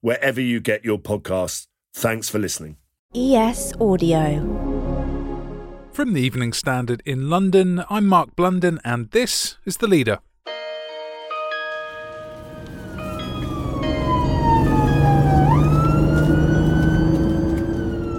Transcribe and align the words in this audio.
wherever 0.00 0.40
you 0.40 0.60
get 0.60 0.84
your 0.84 0.98
podcasts. 0.98 1.66
Thanks 1.94 2.28
for 2.28 2.38
listening. 2.38 2.76
ES 3.14 3.72
Audio. 3.80 4.66
From 5.92 6.12
the 6.12 6.20
Evening 6.20 6.52
Standard 6.52 7.02
in 7.06 7.30
London, 7.30 7.82
I'm 7.88 8.06
Mark 8.06 8.36
Blunden, 8.36 8.78
and 8.84 9.10
this 9.12 9.56
is 9.64 9.78
The 9.78 9.86
Leader. 9.86 10.18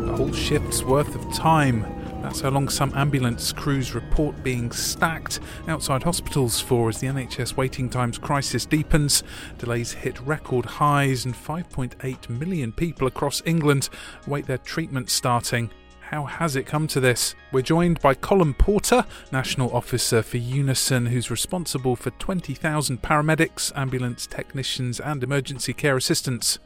A 0.07 0.15
whole 0.17 0.33
shift's 0.33 0.81
worth 0.81 1.13
of 1.13 1.31
time. 1.35 1.85
That's 2.27 2.41
how 2.41 2.49
long 2.49 2.67
some 2.67 2.91
ambulance 2.93 3.53
crews 3.53 3.95
report 3.95 4.43
being 4.43 4.69
stacked 4.69 5.39
outside 5.69 6.03
hospitals 6.03 6.59
for 6.59 6.89
as 6.89 6.99
the 6.99 7.07
NHS 7.07 7.55
waiting 7.55 7.89
times 7.89 8.17
crisis 8.17 8.65
deepens. 8.65 9.23
Delays 9.59 9.93
hit 9.93 10.19
record 10.19 10.65
highs, 10.65 11.23
and 11.23 11.33
5.8 11.33 12.29
million 12.29 12.73
people 12.73 13.07
across 13.07 13.41
England 13.45 13.87
await 14.27 14.45
their 14.45 14.57
treatment 14.57 15.09
starting. 15.09 15.71
How 16.01 16.25
has 16.25 16.57
it 16.57 16.65
come 16.65 16.85
to 16.87 16.99
this? 16.99 17.33
We're 17.53 17.61
joined 17.61 18.01
by 18.01 18.13
Colm 18.13 18.57
Porter, 18.57 19.05
National 19.31 19.73
Officer 19.73 20.21
for 20.21 20.35
Unison, 20.35 21.05
who's 21.05 21.31
responsible 21.31 21.95
for 21.95 22.09
20,000 22.11 23.01
paramedics, 23.01 23.71
ambulance 23.73 24.27
technicians, 24.27 24.99
and 24.99 25.23
emergency 25.23 25.71
care 25.71 25.95
assistants. 25.95 26.59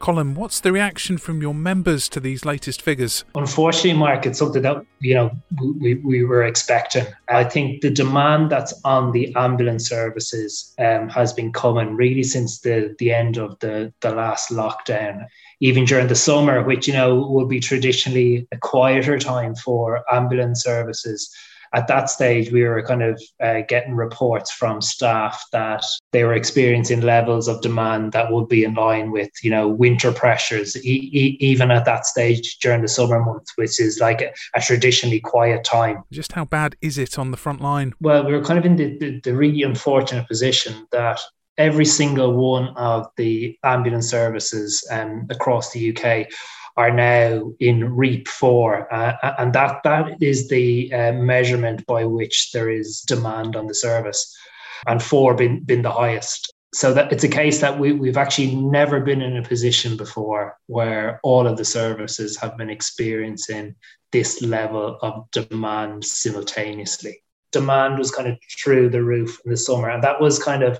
Colm, 0.00 0.34
what's 0.34 0.60
the 0.60 0.72
reaction 0.72 1.18
from 1.18 1.42
your 1.42 1.54
members 1.54 2.08
to 2.08 2.20
these 2.20 2.46
latest 2.46 2.80
figures? 2.80 3.22
Unfortunately, 3.34 3.92
Mark, 3.92 4.24
it's 4.24 4.38
something 4.38 4.62
that 4.62 4.84
you 5.00 5.14
know 5.14 5.30
we, 5.78 5.94
we 5.96 6.24
were 6.24 6.42
expecting. 6.42 7.04
I 7.28 7.44
think 7.44 7.82
the 7.82 7.90
demand 7.90 8.50
that's 8.50 8.72
on 8.84 9.12
the 9.12 9.32
ambulance 9.36 9.88
services 9.88 10.74
um, 10.78 11.10
has 11.10 11.34
been 11.34 11.52
coming 11.52 11.96
really 11.96 12.22
since 12.22 12.60
the 12.60 12.96
the 12.98 13.12
end 13.12 13.36
of 13.36 13.58
the 13.58 13.92
the 14.00 14.14
last 14.14 14.50
lockdown. 14.50 15.26
Even 15.60 15.84
during 15.84 16.08
the 16.08 16.16
summer, 16.16 16.62
which 16.62 16.88
you 16.88 16.94
know 16.94 17.16
will 17.16 17.46
be 17.46 17.60
traditionally 17.60 18.48
a 18.52 18.56
quieter 18.56 19.18
time 19.18 19.54
for 19.54 20.02
ambulance 20.10 20.62
services, 20.62 21.30
at 21.72 21.86
that 21.86 22.10
stage, 22.10 22.50
we 22.50 22.64
were 22.64 22.82
kind 22.82 23.02
of 23.02 23.22
uh, 23.40 23.60
getting 23.68 23.94
reports 23.94 24.50
from 24.50 24.80
staff 24.80 25.42
that 25.52 25.84
they 26.12 26.24
were 26.24 26.34
experiencing 26.34 27.00
levels 27.00 27.46
of 27.46 27.60
demand 27.60 28.12
that 28.12 28.32
would 28.32 28.48
be 28.48 28.64
in 28.64 28.74
line 28.74 29.12
with, 29.12 29.30
you 29.42 29.50
know, 29.50 29.68
winter 29.68 30.12
pressures, 30.12 30.76
e- 30.84 31.10
e- 31.12 31.36
even 31.40 31.70
at 31.70 31.84
that 31.84 32.06
stage 32.06 32.58
during 32.58 32.82
the 32.82 32.88
summer 32.88 33.20
months, 33.20 33.52
which 33.56 33.80
is 33.80 34.00
like 34.00 34.20
a, 34.20 34.32
a, 34.54 34.60
traditionally 34.60 35.20
quiet 35.20 35.62
time. 35.64 36.02
Just 36.10 36.32
how 36.32 36.44
bad 36.44 36.76
is 36.80 36.98
it 36.98 37.18
on 37.18 37.30
the 37.30 37.36
front 37.36 37.60
line? 37.60 37.94
Well, 38.00 38.24
we 38.24 38.32
were 38.32 38.44
kind 38.44 38.58
of 38.58 38.66
in 38.66 38.76
the, 38.76 38.98
the, 38.98 39.20
the 39.20 39.34
really 39.34 39.62
unfortunate 39.62 40.26
position 40.26 40.86
that 40.90 41.20
every 41.56 41.84
single 41.84 42.32
one 42.32 42.68
of 42.76 43.06
the 43.16 43.56
ambulance 43.62 44.08
services 44.08 44.86
um, 44.90 45.26
across 45.30 45.72
the 45.72 45.96
UK 45.96 46.26
are 46.76 46.92
now 46.92 47.52
in 47.60 47.94
REAP 47.94 48.28
4. 48.28 48.92
Uh, 48.92 49.34
and 49.38 49.52
that, 49.52 49.82
that 49.84 50.22
is 50.22 50.48
the 50.48 50.92
uh, 50.92 51.12
measurement 51.12 51.84
by 51.86 52.04
which 52.04 52.52
there 52.52 52.70
is 52.70 53.00
demand 53.02 53.56
on 53.56 53.66
the 53.66 53.74
service. 53.74 54.36
And 54.86 55.02
4 55.02 55.34
been, 55.34 55.60
been 55.60 55.82
the 55.82 55.90
highest. 55.90 56.52
So 56.72 56.94
that 56.94 57.12
it's 57.12 57.24
a 57.24 57.28
case 57.28 57.60
that 57.60 57.78
we, 57.78 57.92
we've 57.92 58.16
actually 58.16 58.54
never 58.54 59.00
been 59.00 59.22
in 59.22 59.36
a 59.36 59.42
position 59.42 59.96
before 59.96 60.56
where 60.66 61.18
all 61.24 61.46
of 61.46 61.56
the 61.56 61.64
services 61.64 62.36
have 62.38 62.56
been 62.56 62.70
experiencing 62.70 63.74
this 64.12 64.40
level 64.40 64.98
of 65.02 65.28
demand 65.32 66.04
simultaneously. 66.04 67.22
Demand 67.52 67.98
was 67.98 68.12
kind 68.12 68.28
of 68.28 68.38
through 68.62 68.90
the 68.90 69.02
roof 69.02 69.40
in 69.44 69.50
the 69.50 69.56
summer. 69.56 69.90
And 69.90 70.04
that 70.04 70.20
was 70.20 70.42
kind 70.42 70.62
of 70.62 70.78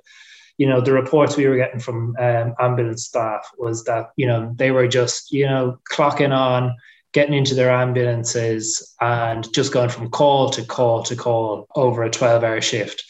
you 0.60 0.66
know, 0.66 0.82
the 0.82 0.92
reports 0.92 1.38
we 1.38 1.46
were 1.46 1.56
getting 1.56 1.80
from 1.80 2.14
um, 2.18 2.54
ambulance 2.60 3.06
staff 3.06 3.50
was 3.56 3.82
that, 3.84 4.10
you 4.16 4.26
know, 4.26 4.52
they 4.56 4.70
were 4.70 4.86
just, 4.86 5.32
you 5.32 5.46
know, 5.46 5.78
clocking 5.90 6.36
on, 6.36 6.76
getting 7.14 7.32
into 7.32 7.54
their 7.54 7.70
ambulances 7.70 8.94
and 9.00 9.50
just 9.54 9.72
going 9.72 9.88
from 9.88 10.10
call 10.10 10.50
to 10.50 10.62
call 10.62 11.02
to 11.04 11.16
call 11.16 11.66
over 11.76 12.02
a 12.02 12.10
12 12.10 12.44
hour 12.44 12.60
shift. 12.60 13.02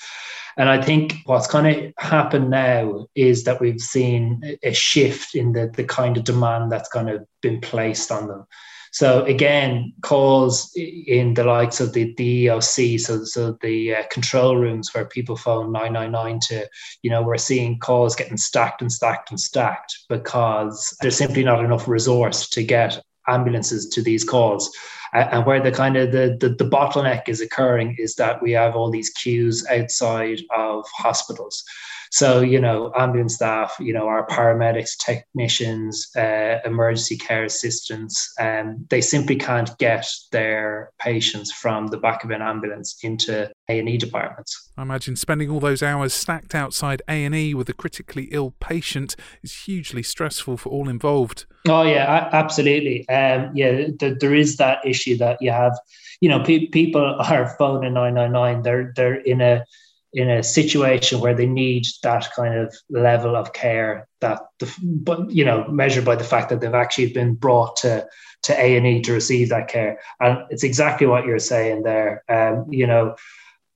And 0.57 0.69
I 0.69 0.81
think 0.81 1.15
what's 1.25 1.49
kind 1.49 1.67
of 1.67 1.93
happened 1.99 2.51
now 2.51 3.09
is 3.17 3.43
that 3.45 3.61
we've 3.61 3.81
seen 3.81 4.57
a 4.63 4.73
shift 4.73 5.35
in 5.35 5.53
the, 5.53 5.73
the 5.75 5.83
kind 5.83 6.17
of 6.17 6.23
demand 6.23 6.71
that's 6.71 6.89
kind 6.91 7.11
of 7.11 7.27
been 7.41 7.61
placed 7.61 8.13
on 8.13 8.29
them. 8.29 8.47
So 8.93 9.25
again, 9.25 9.93
calls 10.03 10.73
in 10.75 11.35
the 11.35 11.45
likes 11.45 11.81
of 11.81 11.93
the, 11.93 12.13
EOC, 12.15 13.01
so 13.01 13.25
so 13.25 13.57
the 13.63 13.95
uh, 13.95 14.03
control 14.11 14.57
rooms 14.57 14.93
where 14.93 15.05
people 15.05 15.37
phone 15.37 15.71
999 15.71 16.41
to, 16.49 16.69
you 17.03 17.11
know, 17.11 17.23
we're 17.23 17.39
seeing 17.39 17.79
calls 17.79 18.17
getting 18.17 18.37
stacked 18.37 18.83
and 18.83 18.91
stacked 18.91 19.31
and 19.31 19.39
stacked 19.39 19.97
because 20.09 20.97
there's 21.01 21.17
simply 21.17 21.45
not 21.45 21.65
enough 21.65 21.87
resource 21.87 22.49
to 22.51 22.65
get 22.65 23.01
ambulances 23.29 23.89
to 23.91 24.03
these 24.03 24.25
calls. 24.25 24.71
And 25.13 25.45
where 25.45 25.61
the 25.61 25.73
kind 25.73 25.97
of 25.97 26.13
the, 26.13 26.37
the, 26.39 26.51
the 26.51 26.71
bottleneck 26.71 27.29
is 27.29 27.41
occurring 27.41 27.97
is 27.99 28.15
that 28.17 28.41
we 28.43 28.53
have 28.53 28.77
all 28.77 28.91
these 28.91 29.11
queues 29.11 29.67
outside 29.69 30.41
of 30.55 30.85
hospitals. 30.97 31.65
So, 32.11 32.41
you 32.41 32.61
know, 32.61 32.93
ambulance 32.97 33.37
staff, 33.37 33.77
you 33.79 33.93
know, 33.93 34.07
our 34.09 34.27
paramedics, 34.27 34.99
technicians, 34.99 36.11
uh, 36.17 36.59
emergency 36.65 37.17
care 37.17 37.45
assistants, 37.45 38.33
um, 38.41 38.85
they 38.91 39.01
simply 39.01 39.37
can't 39.37 39.77
get 39.79 40.07
their 40.33 40.91
patients 40.99 41.53
from 41.53 41.87
the 41.87 41.99
back 41.99 42.25
of 42.25 42.31
an 42.31 42.43
ambulance 42.43 42.99
into 43.05 43.49
A&E 43.69 43.97
departments. 43.97 44.71
I 44.77 44.83
imagine 44.83 45.15
spending 45.15 45.51
all 45.51 45.61
those 45.61 45.85
hours 45.85 46.13
stacked 46.13 46.55
outside 46.55 47.01
A&E 47.09 47.55
with 47.55 47.69
a 47.69 47.73
critically 47.73 48.29
ill 48.33 48.55
patient 48.59 49.15
is 49.43 49.53
hugely 49.65 50.03
stressful 50.03 50.57
for 50.57 50.69
all 50.69 50.89
involved. 50.89 51.47
Oh 51.69 51.83
yeah, 51.83 52.29
absolutely. 52.33 53.09
Um, 53.09 53.51
yeah, 53.55 53.89
th- 53.99 54.19
there 54.19 54.35
is 54.35 54.57
that 54.57 54.85
issue 54.85 55.17
that 55.19 55.41
you 55.41 55.51
have. 55.53 55.79
You 56.21 56.29
know, 56.29 56.43
pe- 56.43 56.67
people 56.67 57.03
are 57.21 57.55
phoning 57.57 57.95
nine 57.95 58.15
nine 58.15 58.33
nine. 58.33 58.63
They're 58.63 58.93
they're 58.97 59.21
in 59.21 59.41
a 59.41 59.65
in 60.13 60.29
a 60.29 60.43
situation 60.43 61.21
where 61.21 61.35
they 61.35 61.47
need 61.47 61.87
that 62.03 62.29
kind 62.35 62.55
of 62.55 62.75
level 62.89 63.37
of 63.37 63.53
care 63.53 64.09
that 64.21 64.41
the 64.59 64.73
but 64.83 65.31
you 65.31 65.45
know 65.45 65.69
measured 65.69 66.05
by 66.05 66.17
the 66.17 66.25
fact 66.25 66.49
that 66.49 66.61
they've 66.61 66.75
actually 66.75 67.13
been 67.13 67.35
brought 67.35 67.77
to 67.77 68.07
to 68.43 68.53
A 68.59 68.77
and 68.77 68.87
E 68.87 69.03
to 69.03 69.13
receive 69.13 69.51
that 69.51 69.69
care. 69.69 70.01
And 70.19 70.45
it's 70.51 70.65
exactly 70.65 71.07
what 71.07 71.27
you're 71.27 71.39
saying 71.39 71.83
there. 71.83 72.25
Um, 72.29 72.67
you 72.71 72.87
know 72.87 73.17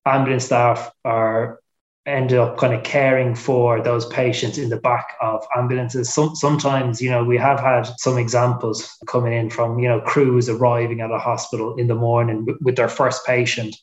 ambulance 0.06 0.44
staff 0.44 0.90
are 1.04 1.60
end 2.06 2.34
up 2.34 2.58
kind 2.58 2.75
of 2.75 2.82
caring 2.82 3.34
for 3.34 3.80
those 3.80 4.04
patients 4.06 4.58
in 4.58 4.69
the 4.69 4.76
back 4.76 5.14
of 5.22 5.42
ambulances. 5.56 6.12
Some, 6.12 6.37
sometimes, 6.37 7.00
you 7.00 7.10
know, 7.10 7.25
we 7.25 7.38
have 7.38 7.58
had 7.58 7.84
some 7.96 8.19
examples 8.19 8.94
coming 9.06 9.32
in 9.32 9.48
from, 9.48 9.78
you 9.78 9.88
know, 9.88 10.02
crews 10.02 10.50
arriving 10.50 11.00
at 11.00 11.10
a 11.10 11.19
hospital 11.19 11.76
in 11.76 11.87
the 11.87 11.94
morning 11.94 12.46
with 12.60 12.76
their 12.76 12.90
first 12.90 13.25
patient 13.25 13.75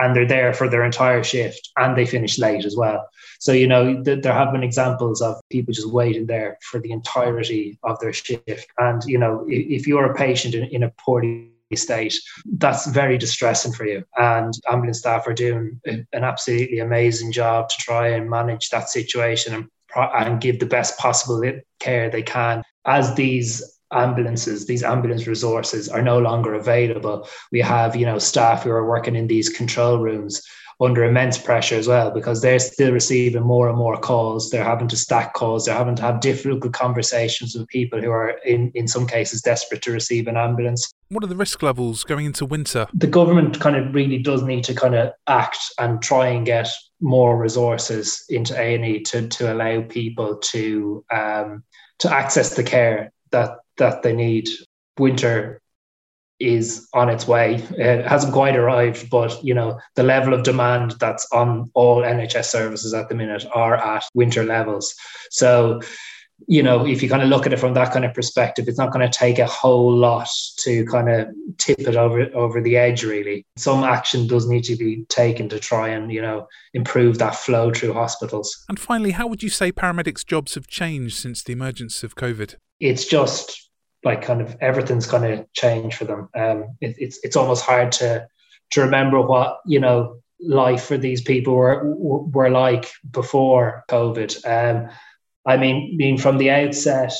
and 0.00 0.16
they're 0.16 0.26
there 0.26 0.52
for 0.52 0.68
their 0.68 0.84
entire 0.84 1.22
shift 1.22 1.70
and 1.76 1.96
they 1.96 2.06
finish 2.06 2.38
late 2.38 2.64
as 2.64 2.76
well. 2.76 3.08
So, 3.38 3.52
you 3.52 3.66
know, 3.66 4.02
th- 4.02 4.22
there 4.22 4.32
have 4.32 4.52
been 4.52 4.62
examples 4.62 5.22
of 5.22 5.40
people 5.50 5.72
just 5.72 5.90
waiting 5.90 6.26
there 6.26 6.58
for 6.62 6.80
the 6.80 6.90
entirety 6.90 7.78
of 7.82 8.00
their 8.00 8.12
shift. 8.12 8.66
And, 8.78 9.02
you 9.04 9.18
know, 9.18 9.44
if, 9.48 9.82
if 9.82 9.86
you're 9.86 10.10
a 10.10 10.14
patient 10.14 10.54
in, 10.54 10.64
in 10.64 10.82
a 10.82 10.90
poorly 10.98 11.50
state, 11.74 12.14
that's 12.56 12.86
very 12.86 13.16
distressing 13.18 13.72
for 13.72 13.86
you. 13.86 14.04
And 14.16 14.52
ambulance 14.70 14.98
staff 14.98 15.26
are 15.26 15.34
doing 15.34 15.80
an 15.86 16.06
absolutely 16.12 16.80
amazing 16.80 17.32
job 17.32 17.68
to 17.68 17.76
try 17.78 18.08
and 18.08 18.28
manage 18.28 18.70
that 18.70 18.88
situation 18.88 19.54
and 19.54 19.68
and 19.96 20.40
give 20.40 20.60
the 20.60 20.66
best 20.66 20.96
possible 20.98 21.42
care 21.80 22.10
they 22.10 22.22
can. 22.22 22.62
As 22.84 23.14
these 23.14 23.79
ambulances, 23.92 24.66
these 24.66 24.82
ambulance 24.82 25.26
resources 25.26 25.88
are 25.88 26.02
no 26.02 26.18
longer 26.18 26.54
available, 26.54 27.28
we 27.52 27.60
have 27.60 27.96
you 27.96 28.06
know 28.06 28.18
staff 28.18 28.62
who 28.62 28.70
are 28.70 28.88
working 28.88 29.16
in 29.16 29.26
these 29.26 29.48
control 29.48 29.98
rooms 29.98 30.42
under 30.80 31.04
immense 31.04 31.36
pressure 31.36 31.76
as 31.76 31.86
well 31.86 32.10
because 32.10 32.40
they're 32.40 32.58
still 32.58 32.90
receiving 32.90 33.42
more 33.42 33.68
and 33.68 33.76
more 33.76 33.98
calls. 33.98 34.50
They're 34.50 34.64
having 34.64 34.88
to 34.88 34.96
stack 34.96 35.34
calls. 35.34 35.66
They're 35.66 35.74
having 35.74 35.94
to 35.96 36.02
have 36.02 36.20
difficult 36.20 36.72
conversations 36.72 37.54
with 37.54 37.68
people 37.68 38.00
who 38.00 38.10
are, 38.10 38.30
in, 38.46 38.72
in 38.74 38.88
some 38.88 39.06
cases, 39.06 39.42
desperate 39.42 39.82
to 39.82 39.92
receive 39.92 40.26
an 40.26 40.38
ambulance. 40.38 40.90
What 41.08 41.22
are 41.22 41.26
the 41.26 41.36
risk 41.36 41.62
levels 41.62 42.02
going 42.02 42.24
into 42.24 42.46
winter? 42.46 42.86
The 42.94 43.06
government 43.06 43.60
kind 43.60 43.76
of 43.76 43.94
really 43.94 44.18
does 44.18 44.42
need 44.42 44.64
to 44.64 44.74
kind 44.74 44.94
of 44.94 45.12
act 45.26 45.58
and 45.78 46.00
try 46.00 46.28
and 46.28 46.46
get 46.46 46.68
more 47.00 47.36
resources 47.36 48.24
into 48.30 48.58
A 48.58 48.74
and 48.74 48.84
E 48.84 49.02
to 49.02 49.28
to 49.28 49.52
allow 49.52 49.82
people 49.82 50.36
to 50.36 51.04
um, 51.10 51.62
to 51.98 52.12
access 52.12 52.54
the 52.54 52.62
care 52.62 53.12
that 53.32 53.58
that 53.78 54.02
they 54.02 54.14
need. 54.14 54.48
Winter 54.98 55.60
is 56.40 56.88
on 56.94 57.10
its 57.10 57.28
way. 57.28 57.56
It 57.76 58.06
hasn't 58.06 58.32
quite 58.32 58.56
arrived, 58.56 59.10
but 59.10 59.44
you 59.44 59.54
know 59.54 59.78
the 59.94 60.02
level 60.02 60.32
of 60.34 60.42
demand 60.42 60.94
that's 60.98 61.26
on 61.32 61.70
all 61.74 62.02
NHS 62.02 62.46
services 62.46 62.94
at 62.94 63.08
the 63.08 63.14
minute 63.14 63.44
are 63.54 63.76
at 63.76 64.04
winter 64.14 64.42
levels. 64.42 64.94
So, 65.30 65.80
you 66.46 66.62
know, 66.62 66.86
if 66.86 67.02
you 67.02 67.08
kind 67.08 67.22
of 67.22 67.28
look 67.28 67.46
at 67.46 67.52
it 67.52 67.58
from 67.58 67.74
that 67.74 67.92
kind 67.92 68.04
of 68.04 68.14
perspective, 68.14 68.68
it's 68.68 68.78
not 68.78 68.92
going 68.92 69.08
to 69.08 69.18
take 69.18 69.38
a 69.38 69.46
whole 69.46 69.94
lot 69.94 70.28
to 70.58 70.84
kind 70.86 71.08
of 71.08 71.28
tip 71.58 71.80
it 71.80 71.96
over 71.96 72.28
over 72.34 72.60
the 72.60 72.76
edge. 72.76 73.02
Really, 73.02 73.46
some 73.56 73.84
action 73.84 74.26
does 74.26 74.48
need 74.48 74.64
to 74.64 74.76
be 74.76 75.04
taken 75.08 75.48
to 75.50 75.58
try 75.58 75.88
and 75.88 76.12
you 76.12 76.22
know 76.22 76.46
improve 76.74 77.18
that 77.18 77.34
flow 77.34 77.72
through 77.72 77.92
hospitals. 77.92 78.64
And 78.68 78.78
finally, 78.78 79.12
how 79.12 79.26
would 79.26 79.42
you 79.42 79.50
say 79.50 79.72
paramedics' 79.72 80.24
jobs 80.26 80.54
have 80.54 80.66
changed 80.66 81.16
since 81.16 81.42
the 81.42 81.52
emergence 81.52 82.02
of 82.02 82.14
COVID? 82.14 82.56
It's 82.80 83.04
just 83.04 83.70
like 84.02 84.22
kind 84.22 84.40
of 84.40 84.56
everything's 84.60 85.06
kind 85.06 85.24
of 85.24 85.52
changed 85.52 85.96
for 85.96 86.04
them. 86.04 86.28
Um, 86.34 86.76
it, 86.80 86.96
it's 86.98 87.20
it's 87.22 87.36
almost 87.36 87.64
hard 87.64 87.92
to 87.92 88.26
to 88.70 88.80
remember 88.80 89.20
what 89.20 89.58
you 89.66 89.80
know 89.80 90.20
life 90.40 90.84
for 90.84 90.96
these 90.96 91.20
people 91.20 91.54
were 91.54 91.94
were 91.94 92.50
like 92.50 92.90
before 93.10 93.84
COVID. 93.88 94.46
Um, 94.46 94.90
I 95.46 95.56
mean, 95.56 95.96
being 95.96 96.18
from 96.18 96.38
the 96.38 96.50
outset, 96.50 97.14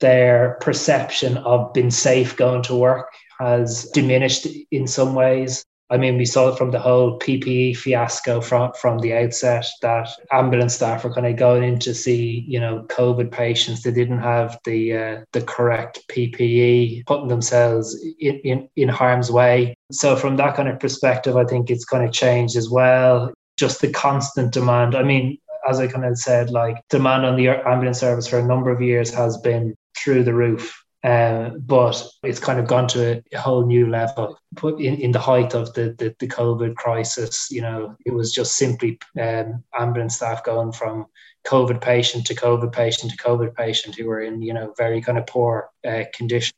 their 0.00 0.58
perception 0.60 1.38
of 1.38 1.72
being 1.72 1.90
safe 1.90 2.36
going 2.36 2.62
to 2.64 2.74
work 2.74 3.08
has 3.40 3.90
diminished 3.90 4.46
in 4.70 4.86
some 4.86 5.14
ways. 5.14 5.64
I 5.90 5.96
mean, 5.96 6.18
we 6.18 6.26
saw 6.26 6.48
it 6.48 6.58
from 6.58 6.70
the 6.70 6.78
whole 6.78 7.18
PPE 7.18 7.76
fiasco 7.76 8.42
from 8.42 8.72
from 8.74 8.98
the 8.98 9.14
outset 9.14 9.64
that 9.80 10.08
ambulance 10.30 10.74
staff 10.74 11.02
were 11.02 11.14
kind 11.14 11.26
of 11.26 11.36
going 11.36 11.62
in 11.62 11.78
to 11.80 11.94
see, 11.94 12.44
you 12.46 12.60
know, 12.60 12.84
COVID 12.88 13.32
patients. 13.32 13.82
They 13.82 13.92
didn't 13.92 14.18
have 14.18 14.58
the 14.64 14.92
uh, 14.92 15.20
the 15.32 15.40
correct 15.40 16.00
PPE, 16.10 17.06
putting 17.06 17.28
themselves 17.28 17.98
in, 18.20 18.38
in 18.40 18.68
in 18.76 18.88
harm's 18.90 19.30
way. 19.30 19.74
So 19.90 20.14
from 20.14 20.36
that 20.36 20.56
kind 20.56 20.68
of 20.68 20.78
perspective, 20.78 21.38
I 21.38 21.44
think 21.44 21.70
it's 21.70 21.86
kind 21.86 22.04
of 22.04 22.12
changed 22.12 22.56
as 22.56 22.68
well. 22.68 23.32
Just 23.56 23.80
the 23.80 23.90
constant 23.90 24.52
demand. 24.52 24.94
I 24.94 25.02
mean, 25.02 25.38
as 25.68 25.80
I 25.80 25.86
kind 25.86 26.04
of 26.04 26.18
said, 26.18 26.50
like 26.50 26.82
demand 26.90 27.24
on 27.24 27.36
the 27.36 27.48
ambulance 27.48 28.00
service 28.00 28.26
for 28.26 28.38
a 28.38 28.46
number 28.46 28.70
of 28.70 28.80
years 28.80 29.12
has 29.14 29.36
been 29.38 29.74
through 29.96 30.24
the 30.24 30.34
roof. 30.34 30.84
Uh, 31.04 31.50
but 31.50 32.04
it's 32.24 32.40
kind 32.40 32.58
of 32.58 32.66
gone 32.66 32.88
to 32.88 33.22
a 33.32 33.38
whole 33.38 33.64
new 33.64 33.88
level. 33.88 34.36
But 34.60 34.80
in, 34.80 34.96
in 34.96 35.12
the 35.12 35.20
height 35.20 35.54
of 35.54 35.72
the, 35.74 35.94
the, 35.96 36.14
the 36.18 36.26
COVID 36.26 36.74
crisis, 36.74 37.48
you 37.52 37.62
know, 37.62 37.96
it 38.04 38.12
was 38.12 38.32
just 38.32 38.56
simply 38.56 38.98
um, 39.20 39.62
ambulance 39.78 40.16
staff 40.16 40.42
going 40.42 40.72
from 40.72 41.06
COVID 41.46 41.80
patient 41.80 42.26
to 42.26 42.34
COVID 42.34 42.72
patient 42.72 43.12
to 43.12 43.18
COVID 43.18 43.54
patient 43.54 43.94
who 43.94 44.06
were 44.06 44.22
in, 44.22 44.42
you 44.42 44.52
know, 44.52 44.74
very 44.76 45.00
kind 45.00 45.18
of 45.18 45.26
poor 45.26 45.70
uh, 45.86 46.02
condition. 46.12 46.54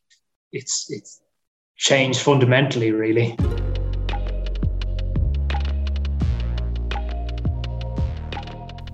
It's 0.53 0.87
it's 0.91 1.21
changed 1.77 2.21
fundamentally, 2.21 2.93
really. 2.93 3.37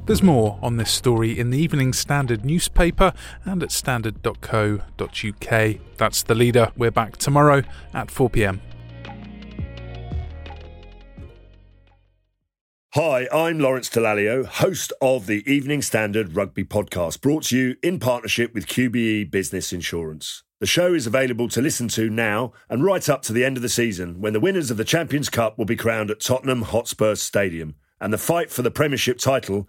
There's 0.07 0.23
more 0.23 0.57
on 0.63 0.77
this 0.77 0.93
story 0.93 1.37
in 1.37 1.51
the 1.51 1.59
Evening 1.59 1.93
Standard 1.93 2.45
newspaper 2.45 3.13
and 3.45 3.61
at 3.61 3.73
standard.co.uk. 3.73 5.77
That's 5.97 6.23
the 6.23 6.35
leader. 6.37 6.71
We're 6.77 6.93
back 6.93 7.17
tomorrow 7.17 7.63
at 7.93 8.13
4 8.13 8.31
pm. 8.31 8.61
Hi, 12.95 13.27
I'm 13.33 13.59
Lawrence 13.59 13.91
Dallaglio, 13.91 14.47
host 14.47 14.93
of 15.03 15.27
the 15.27 15.43
Evening 15.53 15.83
Standard 15.83 16.37
Rugby 16.37 16.63
Podcast, 16.63 17.21
brought 17.21 17.47
to 17.47 17.59
you 17.59 17.75
in 17.83 17.99
partnership 17.99 18.55
with 18.55 18.69
QBE 18.69 19.33
Business 19.33 19.73
Insurance. 19.73 20.45
The 20.61 20.67
show 20.67 20.95
is 20.95 21.09
available 21.09 21.49
to 21.49 21.61
listen 21.61 21.89
to 21.89 22.09
now 22.09 22.53
and 22.71 22.85
right 22.85 23.09
up 23.09 23.23
to 23.23 23.33
the 23.33 23.45
end 23.45 23.57
of 23.57 23.65
the 23.65 23.69
season 23.69 24.21
when 24.21 24.35
the 24.35 24.41
winners 24.41 24.71
of 24.71 24.77
the 24.77 24.85
Champions 24.85 25.29
Cup 25.29 25.59
will 25.59 25.65
be 25.65 25.75
crowned 25.75 26.13
at 26.13 26.21
Tottenham 26.21 26.63
Hotspur 26.63 27.17
Stadium 27.17 27.75
and 28.01 28.13
the 28.13 28.19
fight 28.19 28.53
for 28.53 28.63
the 28.63 28.71
Premiership 28.71 29.19
title 29.19 29.69